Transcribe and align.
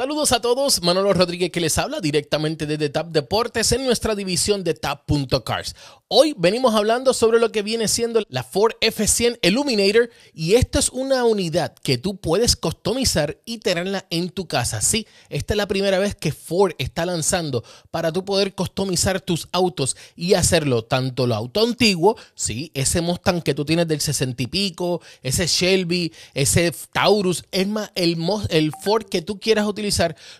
Saludos 0.00 0.32
a 0.32 0.40
todos, 0.40 0.80
Manolo 0.80 1.12
Rodríguez 1.12 1.50
que 1.50 1.60
les 1.60 1.76
habla 1.76 2.00
directamente 2.00 2.64
desde 2.64 2.88
TAP 2.88 3.08
Deportes 3.08 3.70
en 3.72 3.84
nuestra 3.84 4.14
división 4.14 4.64
de 4.64 4.72
TAP.cars. 4.72 5.76
Hoy 6.08 6.34
venimos 6.38 6.74
hablando 6.74 7.12
sobre 7.12 7.38
lo 7.38 7.52
que 7.52 7.60
viene 7.60 7.86
siendo 7.86 8.22
la 8.30 8.42
Ford 8.42 8.72
F100 8.80 9.40
Illuminator 9.42 10.08
y 10.32 10.54
esta 10.54 10.78
es 10.78 10.88
una 10.88 11.24
unidad 11.24 11.74
que 11.82 11.98
tú 11.98 12.16
puedes 12.16 12.56
customizar 12.56 13.38
y 13.44 13.58
tenerla 13.58 14.06
en 14.08 14.30
tu 14.30 14.48
casa. 14.48 14.80
Sí, 14.80 15.06
esta 15.28 15.52
es 15.52 15.58
la 15.58 15.68
primera 15.68 15.98
vez 15.98 16.14
que 16.14 16.32
Ford 16.32 16.72
está 16.78 17.04
lanzando 17.04 17.62
para 17.90 18.10
tú 18.10 18.24
poder 18.24 18.54
customizar 18.54 19.20
tus 19.20 19.48
autos 19.52 19.98
y 20.16 20.32
hacerlo 20.32 20.82
tanto 20.82 21.26
lo 21.26 21.34
auto 21.34 21.62
antiguo, 21.62 22.16
sí, 22.34 22.70
ese 22.72 23.02
Mustang 23.02 23.42
que 23.42 23.54
tú 23.54 23.66
tienes 23.66 23.86
del 23.86 24.00
60 24.00 24.42
y 24.42 24.46
pico, 24.46 25.02
ese 25.22 25.46
Shelby, 25.46 26.12
ese 26.32 26.72
Taurus, 26.90 27.44
es 27.52 27.68
más, 27.68 27.92
el, 27.94 28.16
el 28.48 28.72
Ford 28.82 29.04
que 29.04 29.20
tú 29.20 29.38
quieras 29.38 29.66
utilizar 29.66 29.89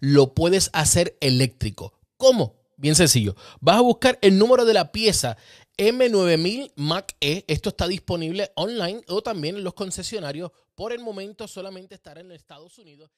lo 0.00 0.34
puedes 0.34 0.70
hacer 0.72 1.16
eléctrico. 1.20 1.92
¿Cómo? 2.16 2.54
Bien 2.76 2.94
sencillo. 2.94 3.34
Vas 3.60 3.76
a 3.76 3.82
buscar 3.82 4.18
el 4.20 4.38
número 4.38 4.64
de 4.64 4.74
la 4.74 4.92
pieza 4.92 5.36
M9000 5.78 6.72
Mac 6.76 7.16
E. 7.20 7.44
Esto 7.48 7.70
está 7.70 7.86
disponible 7.86 8.52
online 8.54 9.02
o 9.08 9.22
también 9.22 9.56
en 9.56 9.64
los 9.64 9.74
concesionarios. 9.74 10.50
Por 10.74 10.92
el 10.92 11.00
momento 11.00 11.48
solamente 11.48 11.94
estará 11.94 12.20
en 12.20 12.32
Estados 12.32 12.78
Unidos. 12.78 13.10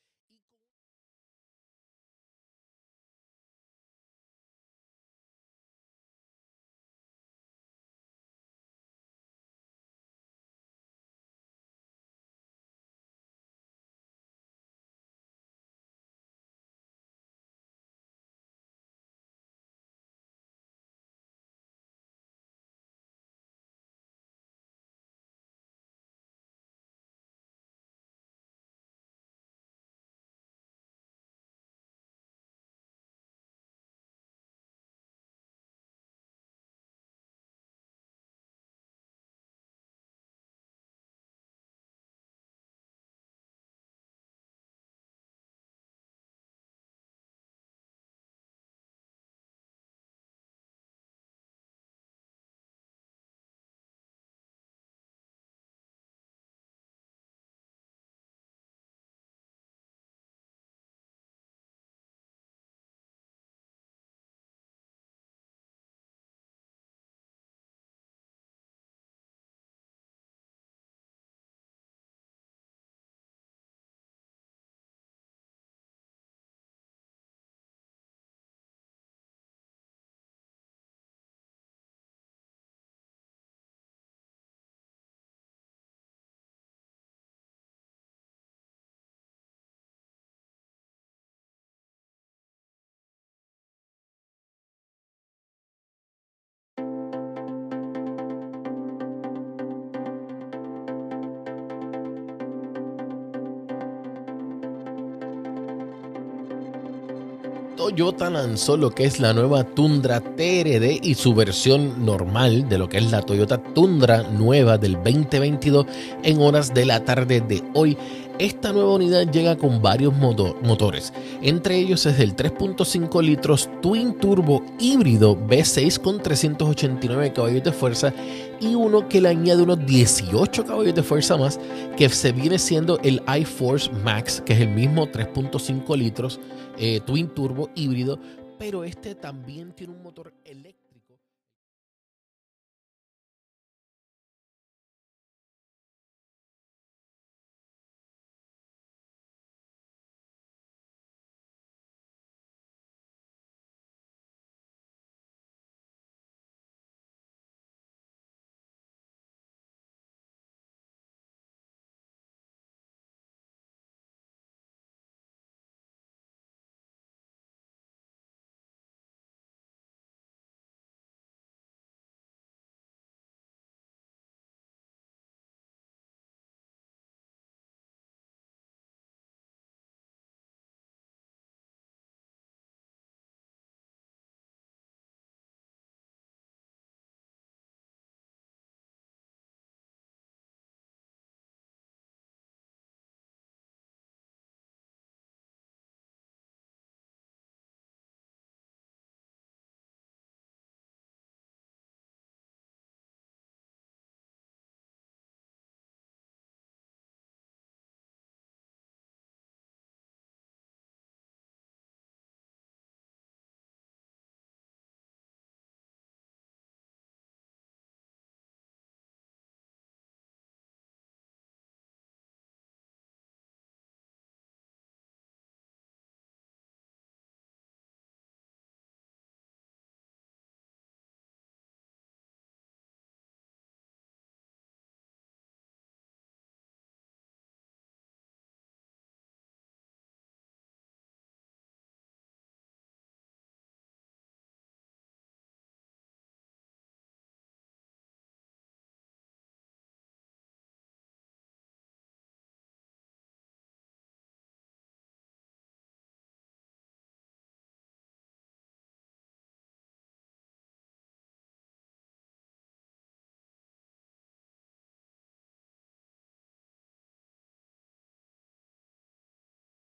Toyota 107.79 108.29
lanzó 108.29 108.77
lo 108.77 108.91
que 108.91 109.05
es 109.05 109.21
la 109.21 109.33
nueva 109.33 109.63
Tundra 109.63 110.19
TRD 110.19 110.99
y 111.01 111.15
su 111.15 111.33
versión 111.33 112.05
normal 112.05 112.69
de 112.69 112.77
lo 112.77 112.89
que 112.89 112.99
es 112.99 113.13
la 113.13 113.23
Toyota 113.23 113.63
Tundra 113.63 114.25
nueva 114.25 114.79
del 114.79 114.95
2022 114.95 115.87
en 116.25 116.41
horas 116.41 116.75
de 116.75 116.85
la 116.85 117.05
tarde 117.05 117.41
de 117.41 117.63
hoy. 117.75 117.97
Esta 118.39 118.73
nueva 118.73 118.95
unidad 118.95 119.29
llega 119.33 119.57
con 119.59 119.83
varios 119.83 120.15
motores, 120.15 121.13
entre 121.43 121.77
ellos 121.77 122.07
es 122.07 122.21
el 122.21 122.37
3.5 122.37 123.21
litros 123.21 123.69
Twin 123.83 124.17
Turbo 124.17 124.65
híbrido 124.79 125.37
V6 125.37 125.99
con 125.99 126.23
389 126.23 127.33
caballos 127.33 127.65
de 127.65 127.73
fuerza 127.73 128.15
y 128.61 128.77
uno 128.77 129.09
que 129.09 129.21
le 129.21 129.31
añade 129.31 129.65
unos 129.65 129.85
18 129.85 130.65
caballos 130.65 130.95
de 130.95 131.03
fuerza 131.03 131.37
más 131.37 131.59
que 131.97 132.09
se 132.11 132.31
viene 132.31 132.61
siendo 132.61 133.01
el 133.01 133.21
iForce 133.41 133.91
Max, 134.05 134.41
que 134.47 134.53
es 134.53 134.61
el 134.61 134.69
mismo 134.69 135.09
3.5 135.09 135.97
litros 135.97 136.39
eh, 136.79 137.01
Twin 137.05 137.35
Turbo 137.35 137.71
híbrido, 137.75 138.21
pero 138.57 138.85
este 138.85 139.17
también 139.17 139.73
tiene 139.73 139.95
un 139.95 140.03
motor 140.05 140.33
eléctrico 140.45 140.88